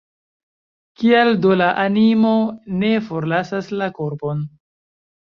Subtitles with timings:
[1.01, 2.31] Kial do la animo
[2.85, 4.43] ne forlasas la korpon?